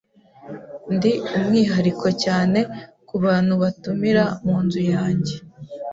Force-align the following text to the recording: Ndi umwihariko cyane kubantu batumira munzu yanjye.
Ndi 0.95 1.11
umwihariko 1.37 2.07
cyane 2.23 2.59
kubantu 3.09 3.53
batumira 3.61 4.23
munzu 4.43 4.81
yanjye. 4.93 5.35